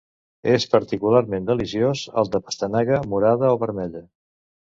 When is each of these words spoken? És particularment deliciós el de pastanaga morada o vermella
És 0.51 0.63
particularment 0.69 1.45
deliciós 1.49 2.01
el 2.23 2.33
de 2.37 2.41
pastanaga 2.49 2.99
morada 3.13 3.53
o 3.53 3.61
vermella 3.67 4.05